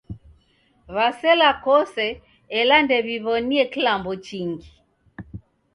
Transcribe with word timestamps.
W'asela 0.93 1.49
kose 1.65 2.07
ela 2.59 2.75
ndew'iw'onie 2.83 3.63
klambo 3.73 4.11
chingi. 4.25 4.71